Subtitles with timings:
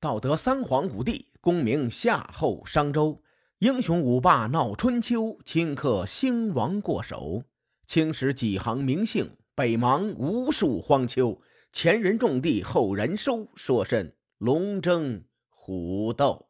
[0.00, 3.22] 道德三皇五帝，功名夏后商周，
[3.58, 7.44] 英雄五霸闹春秋，顷刻兴亡过手。
[7.86, 11.42] 青史几行名姓，北邙无数荒丘。
[11.70, 16.48] 前人种地，后人收，说甚龙争虎斗？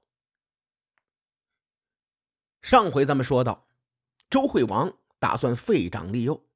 [2.63, 3.67] 上回咱们说到，
[4.31, 6.47] 周惠王打算废长立幼，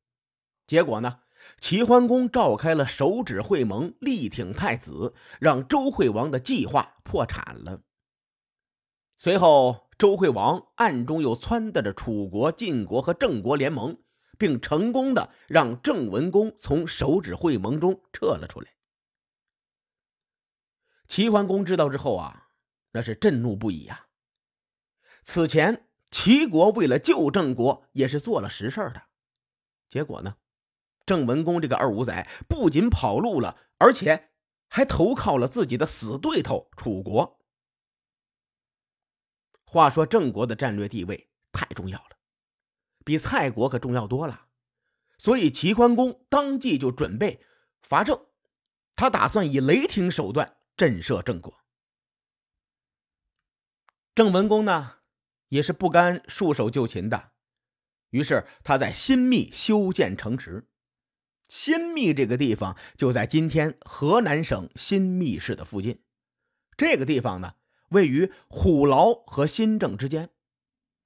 [0.64, 1.22] 结果呢，
[1.58, 7.82] 齐桓公召开了手指会盟，力挺太子，让周惠王的计划破产了。
[9.16, 13.98] 随后，周惠王暗中又撺掇着楚国、晋国和郑国联盟，
[14.36, 18.70] 并成功的让郑文公从手指会盟中撤了出来。
[21.06, 22.48] 齐桓公知道之后啊，
[22.92, 24.06] 那是震怒不已呀。
[25.22, 25.88] 此前。
[26.10, 29.02] 齐国为了救郑国，也是做了实事的。
[29.88, 30.36] 结果呢，
[31.06, 34.30] 郑文公这个二五仔不仅跑路了，而且
[34.68, 37.40] 还投靠了自己的死对头楚国。
[39.64, 42.16] 话说郑国的战略地位太重要了，
[43.04, 44.46] 比蔡国可重要多了。
[45.18, 47.40] 所以齐桓公当即就准备
[47.82, 48.26] 伐郑，
[48.96, 51.60] 他打算以雷霆手段震慑郑国。
[54.14, 54.96] 郑文公呢？
[55.48, 57.30] 也是不甘束手就擒的，
[58.10, 60.66] 于是他在新密修建城池。
[61.54, 66.00] 新密这个地方就在今天河南省新密市的附近。
[66.76, 67.54] 这个地方呢，
[67.90, 70.30] 位于虎牢和新郑之间，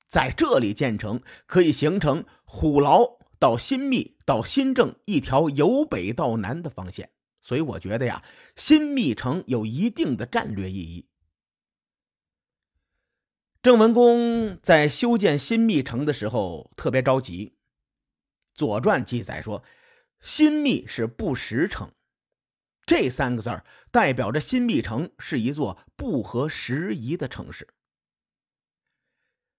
[0.08, 7.10] 在这里建成，可以形成虎牢到新密到新郑一条由北到南的防线。
[7.42, 8.24] 所以我觉得呀，
[8.56, 11.08] 新密城有一定的战略意义。
[13.62, 17.48] 郑文公在修建新密城的时候特别着急，
[18.54, 19.62] 《左传》记载说
[20.20, 21.92] ：“新密是不实城。”
[22.86, 27.68] 这三个字儿代表着新密城是一座不合时宜的城市，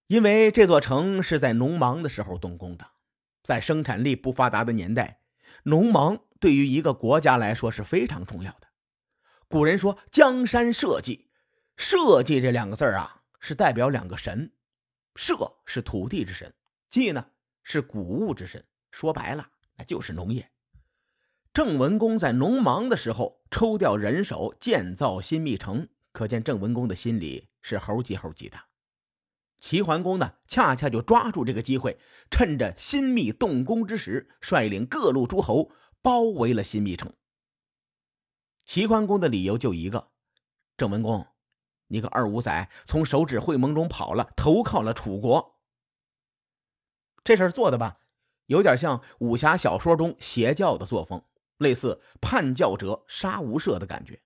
[0.08, 2.92] 因为这座城是在农忙的时候动工的，
[3.44, 5.22] 在生产力不发达的年代，
[5.64, 8.68] 农忙对于一个国家来说是非常重要的。
[9.48, 11.30] 古人说：“江山社稷，
[11.78, 14.52] 社稷这两个字儿啊。”是代表两个神，
[15.16, 16.54] 社是土地之神，
[16.90, 17.32] 稷呢
[17.64, 18.62] 是谷物之神。
[18.92, 19.50] 说白了，
[19.86, 20.52] 就是农业。
[21.54, 28.58] 郑文公在农忙的时候抽调人手建造新密城，可见郑文公的心里是猴急猴急的。
[29.60, 32.00] 齐桓公呢，恰恰就抓住这个机会，
[32.32, 37.12] 趁着新密动工之时，率领各路诸侯包围了新密城。
[38.64, 40.12] 齐桓公的理由就一个：
[40.78, 41.28] 郑文公。
[41.88, 45.60] 你个二五仔从手指会盟中跑了，投靠了楚国。
[47.24, 47.98] 这事做的吧，
[48.50, 51.24] 有点像武侠小说中邪教的作风，
[51.58, 54.20] 类似叛教者杀无赦的感觉。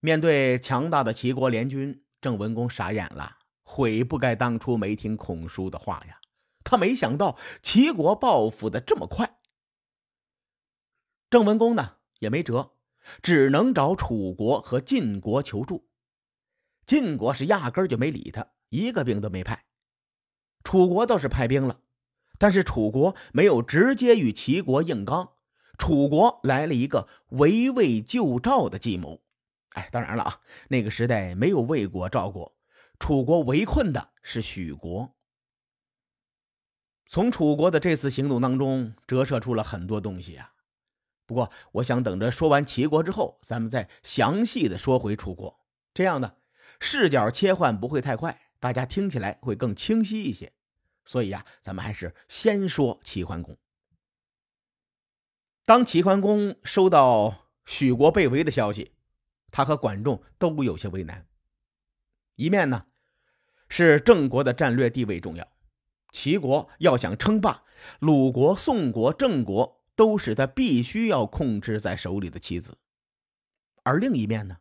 [0.00, 6.18] 面对强大的齐国联军，郑文公傻眼了，悔不该当初没听孔叔的话呀！
[6.64, 9.38] 他没想到齐国报复的这么快。
[11.30, 12.72] 郑文公呢，也没辙。
[13.20, 15.88] 只能找楚国和晋国求助，
[16.86, 19.64] 晋国是压根就没理他，一个兵都没派。
[20.62, 21.80] 楚国倒是派兵了，
[22.42, 25.30] 但是楚国没有直接与齐国硬刚，
[25.78, 29.20] 楚国来了一个围魏救赵的计谋。
[29.74, 32.56] 哎，当然了啊，那个时代没有魏国、赵国，
[32.98, 35.14] 楚国围困的是许国。
[37.06, 40.50] 从楚国的这次行动当中折射出了很多东西啊。
[41.26, 45.60] 不过，我想等着说完齐国之后，咱们再详细的说回楚国。
[45.94, 46.32] 这样呢，
[46.80, 50.52] 视角切换不会太快，大家听起来会更清晰一些。
[51.04, 53.56] 所以呀，咱们还是先说齐桓公。
[55.64, 58.92] 当齐桓公收到许国被围的消息，
[59.50, 61.26] 他和管仲都有些为难。
[62.36, 62.86] 一面呢，
[63.68, 65.46] 是郑国的战略地位重要，
[66.10, 67.64] 齐国要想称霸，
[68.00, 69.80] 鲁国、宋国、郑国。
[69.94, 72.78] 都是他必须要控制在手里的棋子，
[73.82, 74.56] 而另一面呢，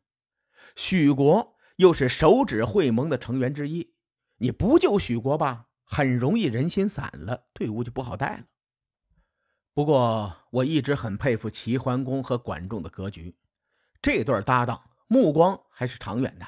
[0.75, 3.93] 许国又是手指会盟的成员之一，
[4.39, 8.45] 你不救许国吧，很容易人心散了，队伍就不好带了。
[9.73, 13.35] 不过我一直很佩服齐桓公和管仲的格局，
[14.01, 16.47] 这对搭档目光还是长远的。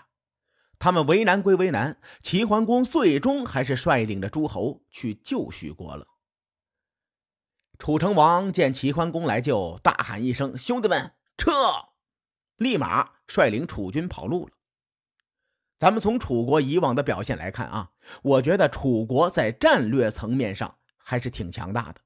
[0.79, 6.07] 他们为难归为难，齐桓公最终还是率领着诸侯去救许国了。
[7.77, 11.51] 楚成王见齐桓公来救，大喊一声：“兄弟们，撤！”
[12.55, 14.53] 立马率领楚军跑路了。
[15.83, 17.91] 咱们从楚国以往的表现来看啊，
[18.21, 21.99] 我觉得楚国在战略层面上还是挺强大的，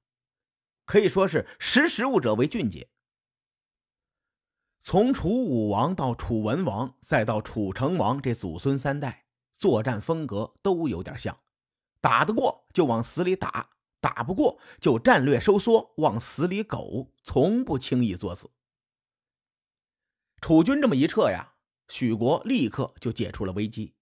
[0.84, 2.90] 可以说是识时务者为俊杰。
[4.82, 11.38] 从楚武王到楚文王，再到楚成王，这祖孙三代作战风格都有点像，
[12.02, 13.70] 打得过就往死里打，
[14.00, 18.50] 打不过就战略收缩，往死里苟，从不轻易作死。
[20.42, 21.54] 楚军这么一撤呀，
[21.88, 23.94] 许国立刻就解除了危机。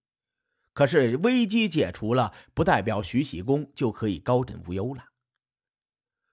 [0.73, 5.05] 可是危机解除了，不代表许喜公就可以高枕无忧了。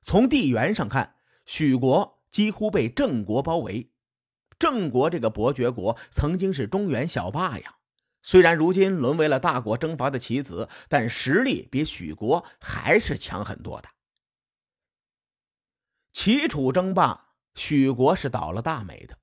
[0.00, 1.14] 从地缘上看，
[1.46, 3.92] 许国几乎被郑国包围。
[4.58, 7.76] 郑国这个伯爵国曾经是中原小霸呀，
[8.22, 13.88] 虽然如今沦为了大国征伐的棋子，但实力比许国还是强很多的。
[16.12, 19.18] 齐楚争霸，许国是倒了大霉的。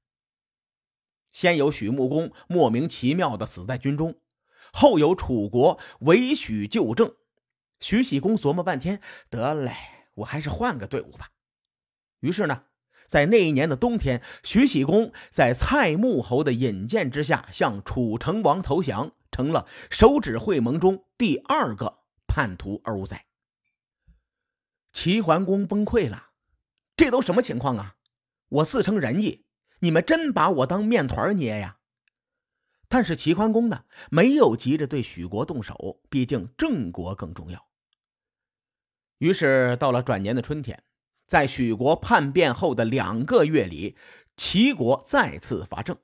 [1.40, 4.20] 先有许穆公莫名其妙的死在军中，
[4.74, 7.16] 后有楚国为许就政。
[7.80, 9.00] 许喜公琢磨半天，
[9.30, 9.72] 得嘞，
[10.16, 11.30] 我还是换个队伍吧。
[12.20, 12.64] 于是呢。
[13.08, 23.26] 在那一年的冬天，徐喜公在蔡穆侯的引荐之下，向楚成王投降，成了手指会盟中第二个叛徒二五仔。
[24.92, 26.32] 齐桓公崩溃了，
[26.98, 27.96] 这都什么情况啊？
[28.50, 29.46] 我自称仁义，
[29.80, 31.80] 你们真把我当面团捏呀？
[32.88, 37.68] 但是齐桓公呢，没有急着对许国动手，毕竟郑国更重要。
[39.20, 40.84] 于是到了转年的春天。
[41.28, 43.96] 在许国叛变后的两个月里，
[44.36, 45.96] 齐国再次伐郑。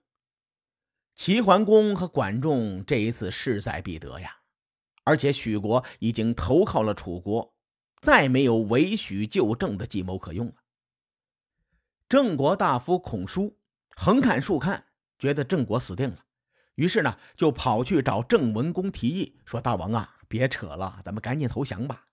[1.16, 4.42] 齐桓公和管仲这一次势在必得呀，
[5.04, 7.56] 而且许国已经投靠了楚国，
[8.02, 10.58] 再没有为许救郑的计谋可用了。
[12.08, 13.58] 郑国大夫孔叔
[13.96, 14.86] 横看竖看，
[15.18, 16.26] 觉得郑国死定了，
[16.76, 22.04] 于是呢，就跑去找郑文公提议说：“大王啊，别扯了，咱们赶紧投降吧。”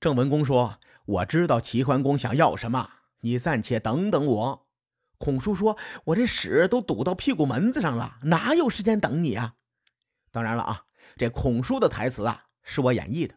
[0.00, 2.90] 郑文公说：“我知道齐桓公想要什么，
[3.20, 4.62] 你暂且等等我。”
[5.18, 9.56] 孔叔说：“我这屎都堵到屁股门子上了，哪有时间等你啊？”
[10.30, 10.84] 当然了啊，
[11.16, 13.34] 这孔叔的台词啊是我演绎的，《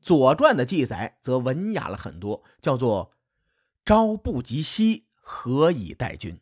[0.00, 3.10] 左传》的记载则文雅了很多，叫做
[3.84, 6.40] “朝不及夕，何以待君”，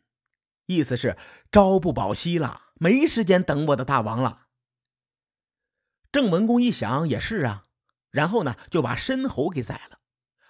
[0.65, 1.17] 意思是
[1.51, 4.47] 朝不保夕了，没时间等我的大王了。
[6.09, 7.65] 郑文公一想，也是啊。
[8.11, 9.99] 然后呢，就把申侯给宰了，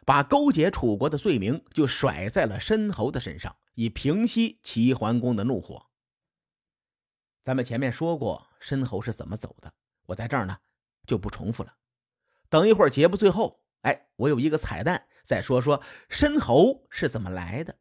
[0.06, 5.88] 把勾结楚国的罪名就甩在了申侯的身上，以平息齐桓公的怒火。
[7.44, 9.74] 咱们前面说过申侯是怎么走的，
[10.06, 10.60] 我在这儿呢
[11.08, 11.74] 就不重复了。
[12.50, 17.80] 等一会儿节目最后，哎，我有一个彩蛋，再说说申侯是怎么来的。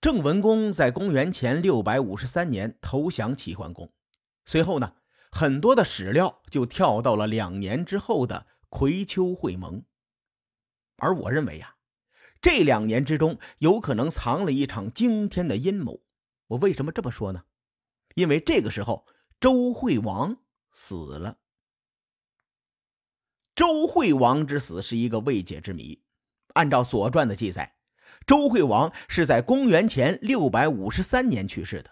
[0.00, 3.92] 郑文公在公元前六百五十三年投降齐桓公，
[4.44, 4.94] 随后呢。
[5.32, 9.84] 很多的史料就跳到了两年之后的葵丘会盟，
[10.96, 11.76] 而我认为呀，
[12.42, 16.02] 这两年之中有可能藏了一场惊天的阴谋。
[16.48, 17.44] 我为什么这么说呢？
[18.16, 19.06] 因为这个时候
[19.38, 20.36] 周惠王
[20.72, 21.38] 死了。
[23.54, 26.02] 周惠王之死是一个未解之谜。
[26.54, 27.76] 按照《左传》的记载，
[28.30, 31.90] 周惠王是在公元前六百五十三年去世的，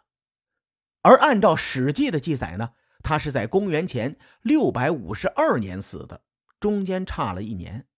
[1.02, 2.74] 而按照《史记》的记载呢？
[3.02, 6.22] 他是在公元前六百五十二年死的，
[6.60, 7.88] 中间差了一年。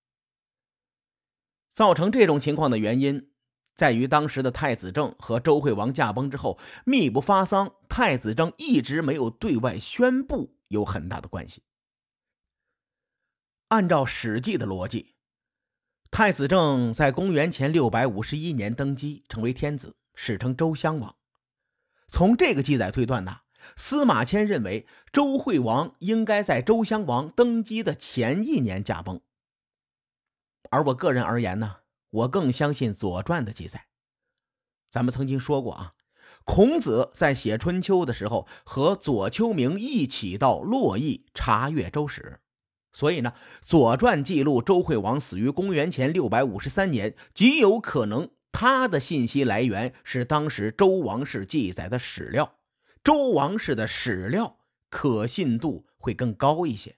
[1.74, 3.30] 造成这种情况的原因，
[3.74, 11.62] 在于当时的太子正和周惠王驾崩之后密不发丧，太子正一直没有对外宣布，有很大的关系。
[13.68, 15.14] 按照《史记》的逻辑，
[16.10, 21.14] 太子正在公元前六百五十一年登基，成为天子，史称周襄王。
[22.08, 23.38] 从这个记载推断呢？
[23.76, 29.20] 司马迁认为，周惠王应该在周襄王登基的前一年驾崩。
[30.70, 31.76] 而我个人而言呢，
[32.10, 33.86] 我更相信《左传》的记载。
[34.88, 35.92] 咱们曾经说过啊，
[36.44, 42.40] 孔子在写《春秋》的时候，和左丘明一起到洛邑查阅周史，
[42.92, 43.32] 所以呢，
[43.66, 52.56] 《左传》记录周惠王死于公元前六百五十三年，极有可能他的信息来源是当时周王室记载的史料。
[53.02, 56.96] 周王室的史料可信度会更高一些。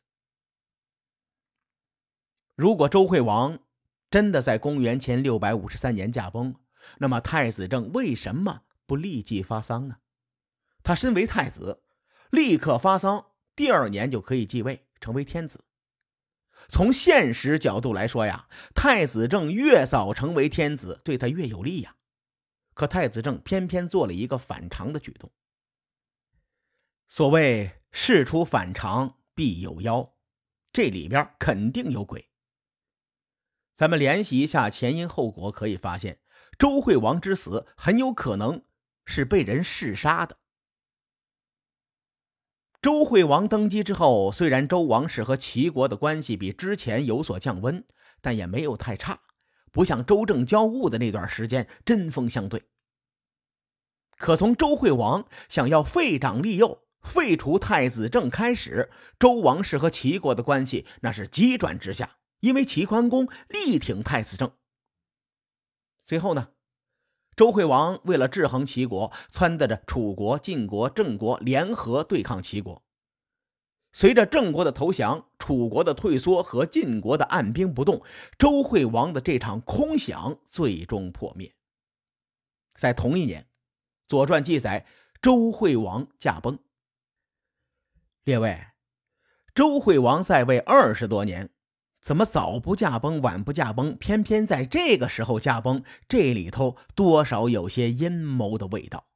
[2.56, 3.58] 如果周惠王
[4.10, 6.54] 真的在公元前六百五十三年驾崩，
[6.98, 9.96] 那么太子正为什么不立即发丧呢？
[10.82, 11.82] 他身为太子，
[12.30, 15.64] 立刻发丧，第二年就可以继位成为天子。
[16.72, 21.96] 从现实角度来说呀，太子正越早成为天子，对他越有利呀。
[22.72, 25.30] 可太子正偏偏做了一个反常的举动。
[27.08, 30.14] 所谓事出反常必有妖，
[30.72, 32.30] 这里边肯定有鬼。
[33.74, 36.20] 咱们联系一下前因后果，可以发现
[36.58, 38.64] 周惠王之死很有可能
[39.04, 40.38] 是被人弑杀的。
[42.82, 47.84] 周惠王登基之后，虽然周王室和齐国的关系比之前有所降温，
[48.20, 49.20] 但也没有太差，
[49.70, 52.64] 不像周正交恶的那段时间针锋相对。
[54.16, 64.50] 可从周惠王想要废长立幼、废除太子正开始，周王室和齐国的关系那是急转直下，因为齐桓公力挺太子正。
[66.02, 66.48] 随后呢？
[67.34, 72.82] 周惠王为了制衡齐国，撺掇着楚国、晋国、郑国联合对抗齐国。
[73.94, 78.02] 随着郑国的投降、楚国的退缩和晋国的按兵不动，
[78.38, 81.54] 周惠王的这场空想最终破灭。
[82.74, 83.42] 在同一年，
[84.08, 84.86] 《左传》记载
[85.20, 86.58] 周惠王驾崩。
[88.24, 88.66] 列位，
[89.54, 91.50] 周惠王在位二十多年。
[92.02, 95.84] 怎么早不驾崩，晚不驾崩，偏偏在这个时候驾崩？
[96.08, 99.06] 这里头多少有些阴谋的味道。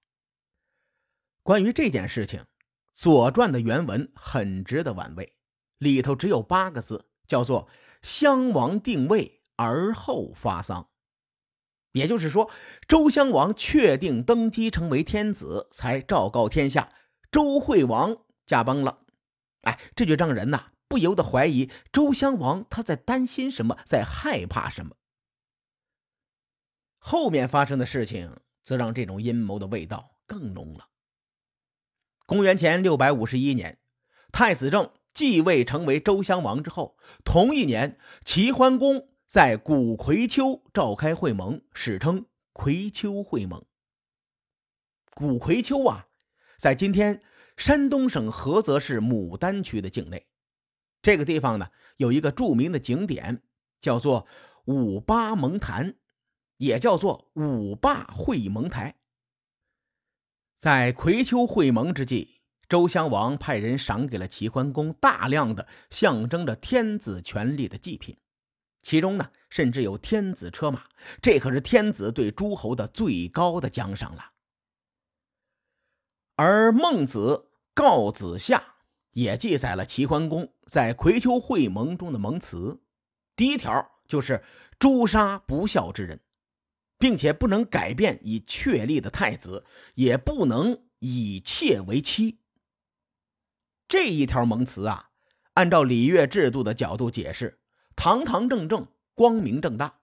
[1.43, 2.41] 关于这件事情，
[2.93, 5.33] 《左传》的原文很值得玩味，
[5.79, 7.69] 里头只有八个字，叫做
[8.03, 10.89] “襄王定位而后发丧”。
[11.91, 12.49] 也就是说，
[12.87, 16.93] 周襄王确定登基成为天子，才昭告天下，
[17.33, 18.17] 周惠王
[18.47, 19.01] 驾崩了。
[19.63, 20.67] 哎，这就让人呐。
[20.89, 24.97] 不由得怀疑周襄王他在担心什么，在害怕什么。
[26.99, 30.89] 后面发生的事情则让这种阴谋的味道更浓了。
[32.27, 33.79] 公元前六百五十一年，
[34.33, 43.65] 太子正继位成为周襄王之后，同一年，齐桓公在古葵丘召开会盟，史称葵丘会盟。
[45.15, 46.09] 古葵丘啊，
[46.59, 47.23] 在今天
[47.57, 50.27] 山东省菏泽市牡丹区的境内。
[51.03, 53.43] 这个地方呢，有一个著名的景点，
[53.81, 54.27] 叫做
[54.65, 55.95] 五八蒙坛，
[56.57, 58.97] 也叫做五霸会盟台。
[60.59, 68.17] 在葵丘会盟之际，周襄王派人赏给了齐桓公大量的象征着天子权力的祭品，
[68.83, 70.83] 其中呢，甚至有天子车马，
[71.23, 74.33] 这可是天子对诸侯的最高的奖赏了。
[76.35, 78.76] 而孟子告子夏。
[79.17, 82.83] 也记载了齐桓公在葵丘会盟中的盟词，
[83.35, 84.45] 第一条就是
[84.79, 86.21] 诛杀不孝之人，
[86.99, 92.41] 并且不能改变已确立的太子，也不能以妾为妻。
[93.89, 95.09] 这一条盟词啊，
[95.55, 97.59] 按照礼乐制度的角度解释，
[97.97, 100.01] 堂堂正正、光明正大。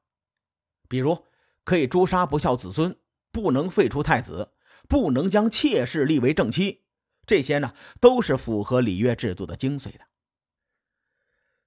[0.90, 1.24] 比如，
[1.64, 2.98] 可以诛杀不孝子孙，
[3.32, 4.54] 不能废除太子，
[4.90, 6.83] 不能将妾室立为正妻。
[7.26, 10.02] 这些呢，都是符合礼乐制度的精髓的。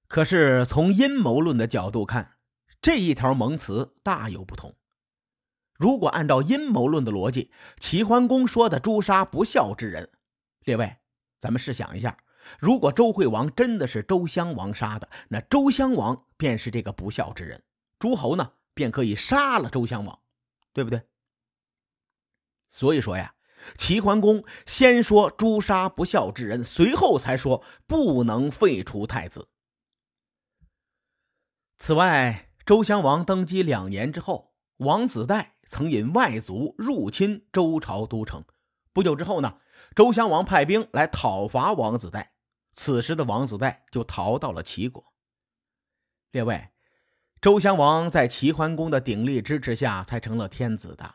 [0.07, 2.37] 可是从阴谋论的角度看，
[2.81, 4.75] 这一条盟词大有不同。
[5.73, 10.09] 如果按照阴谋论的逻辑，齐桓公说的诛杀不孝之人，
[10.61, 10.97] 列位，
[11.39, 12.17] 咱们试想一下，
[12.59, 17.63] 如果周惠王真的是周襄王杀的，那周襄王便是这个不孝之人，
[17.99, 20.19] 诸侯呢便可以杀了周襄王，
[20.71, 21.01] 对不对？
[22.69, 23.33] 所以说呀。
[23.77, 29.49] 齐桓公先说诛杀不孝之人，随后才说不能废除太子。
[31.77, 38.43] 此外，周襄王登基两年之后，王子带曾引外族入侵周朝都城。
[38.93, 39.59] 不久之后呢，
[39.95, 42.33] 周襄王派兵来讨伐王子带，
[42.73, 45.13] 此时的王子带就逃到了齐国。
[46.31, 46.69] 列位，
[47.39, 51.13] 周襄王在齐桓公的鼎力支持下，才成了天子的。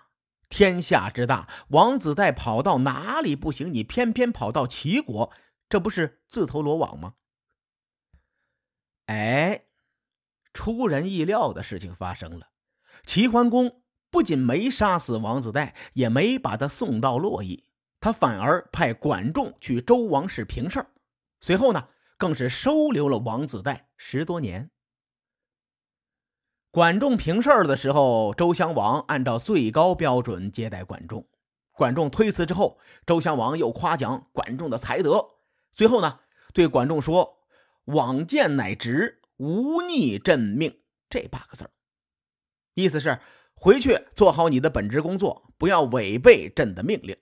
[0.53, 3.73] 天下之大，王子带跑到哪里不行？
[3.73, 5.33] 你偏偏跑到齐国，
[5.67, 7.15] 这不是自投罗网吗？
[9.07, 9.65] 哎，
[10.53, 12.49] 出人意料的事情发生了。
[13.07, 17.65] 齐桓公不仅没杀死王子带，也没把他送到洛邑，
[17.99, 20.91] 他反而派管仲去周王室平事儿。
[21.41, 24.71] 随后呢，更是收留了王子带十多年。
[26.73, 31.29] 管仲平事儿的时候，周襄王按照最高标准接待管仲。
[31.73, 35.23] 管仲推辞之后，周襄王又夸奖管仲的才德。
[35.71, 36.21] 最后呢，
[36.55, 37.41] 对管仲说
[37.85, 41.71] ：“往见乃直，无逆朕命。”这八个字儿
[42.73, 43.19] 意思是
[43.53, 47.15] 回去做好你的本职工作，不要违背朕的命令。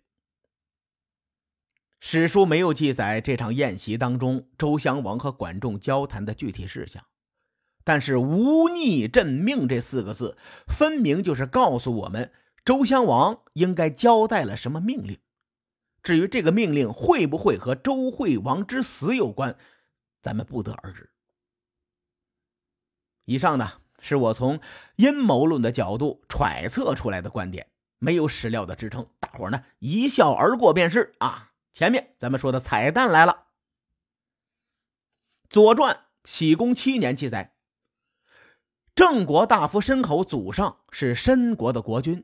[1.99, 7.05] 史书没有记载这场宴席当中周襄王和管仲交谈的具体事项。
[7.91, 10.37] 但是“无逆朕命”这四个字，
[10.69, 12.31] 分明就是告诉我们
[12.65, 15.19] 周襄王应该交代了什么命令。
[16.01, 19.57] 至于这个命令会不会和周惠王之死有关，
[20.23, 21.11] 咱们不得而知。
[23.25, 24.61] 以上呢是我从
[24.95, 27.67] 阴谋论的角度揣测出来的观点，
[27.99, 31.51] 没有史料的支撑，大伙呢一笑而过便是啊。
[31.73, 33.33] 前面咱们说的彩蛋来了，
[35.49, 37.57] 《左传》喜公七年记载，
[39.01, 42.23] 郑国大夫申侯祖上是申国的国君，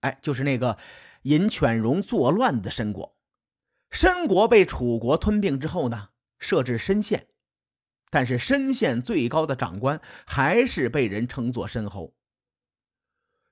[0.00, 0.76] 哎，就是那个
[1.22, 3.16] 引犬戎作乱的申国。
[3.90, 7.28] 申国被楚国吞并之后呢，设置申县。
[8.10, 12.12] 但是申县最高的长官还是被人称作申侯。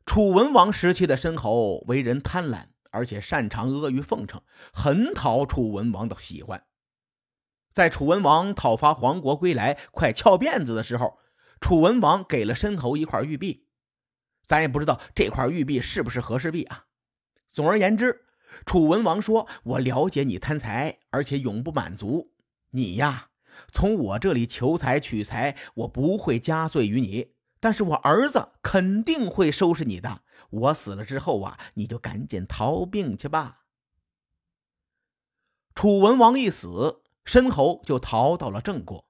[0.04, 4.42] 楚文王时期的申侯为人贪婪，而且擅长阿谀奉承，
[4.74, 6.62] 很讨楚文王的喜欢。
[7.72, 11.18] 在楚文王讨伐黄国归来，快翘辫子的时候，
[11.62, 13.68] 楚文王给了申侯一块玉璧，
[14.44, 16.86] 咱也不知道这块玉璧是不是和氏璧啊。
[17.48, 18.26] 总而言之，
[18.66, 22.32] 楚文王说：“我了解你贪财，而且永不满足，
[22.72, 23.28] 你呀。”
[23.70, 30.22] 从我这里求财取财，我不会加罪于你，但是我儿子肯定会收拾你的。
[30.50, 33.60] 我死了之后啊，你就赶紧逃命去吧。
[35.74, 39.06] 楚文王一死，申侯就逃到了郑国，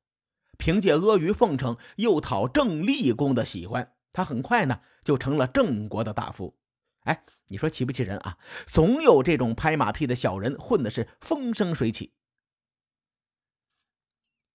[0.59, 6.57] 凭借阿谀奉承，又讨郑立公的喜欢，他很快呢就成了郑国的大夫。
[7.01, 8.39] 哎，你说气不气人啊？
[8.67, 12.13] 总有这种拍马屁的小人混的是风生水起。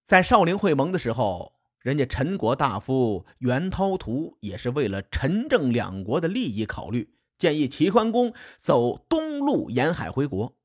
[0.06, 10.56] 在少陵会盟的时候，人家陈国大夫袁涛图也是为了陈郑两国的利益考虑，建议齐桓公走东路沿海回国。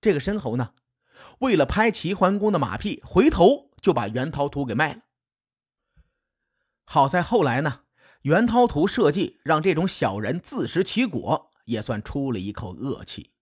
[0.00, 0.74] 这个申侯呢，
[1.40, 5.02] 为了拍齐桓公的马屁，回头就把袁涛图给卖了。
[6.86, 7.82] 好在后来呢，
[8.22, 13.32] 袁涛图设计让这种小人自食其果，也算出了一口恶气。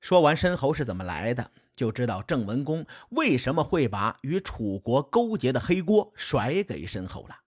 [0.00, 1.50] 说完申侯是怎么来的。
[1.76, 7.40] 就知道郑文公为什么会把与楚国勾结的黑锅甩给申侯了，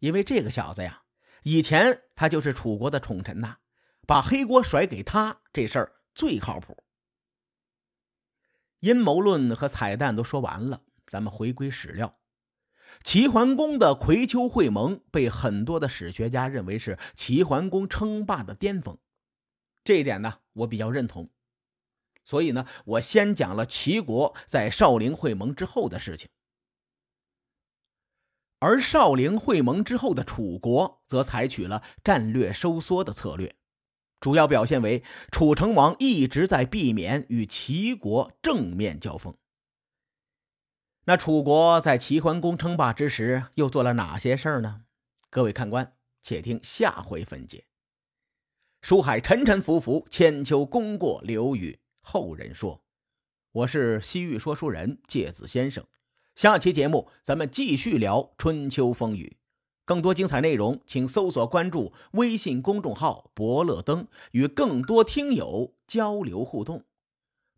[0.00, 1.04] 因为这个小子呀，
[1.44, 3.56] 以前他就是楚国的宠臣呐，
[4.06, 6.83] 把黑锅甩给他这事儿最靠谱。
[8.84, 12.18] 阴谋论和彩蛋都说完了，咱们回归史料。
[13.02, 18.98] 齐桓公的葵丘会盟被很多的史学家认为是齐桓公称霸的巅峰，
[19.84, 21.30] 这一点呢，我比较认同。
[22.24, 26.28] 所以呢，我先讲了齐国在少陵会盟之后的事情，
[28.58, 33.56] 而少陵会盟之后的楚国则采取了战略收缩的策略，
[34.24, 39.36] 主要表现为楚成王一直在避免与齐国正面交锋。
[41.04, 44.84] 那楚国在齐桓公称霸之时又做了哪些事儿呢？
[45.28, 47.66] 各位看官，且听下回分解。
[48.80, 51.78] 书海沉沉浮浮，千秋功过留与。
[52.00, 52.82] 后人说
[53.52, 55.84] ：“我是西域说书人介子先生。
[56.34, 59.36] 下期节目咱们继续聊春秋风雨，
[59.84, 66.84] 更多精彩内容，请搜索关注微信公众号‘伯乐灯’，与更多听友交流互动。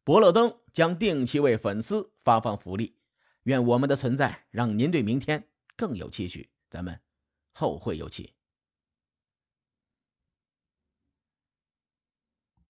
[0.04, 2.94] 伯乐灯将定期为粉丝发放福利。
[3.44, 6.50] 愿我们的存在让您对明天更有期许。
[6.68, 7.00] 咱们
[7.52, 8.32] 后会有期。”